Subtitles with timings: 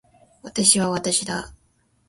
[0.41, 1.53] 私は私だ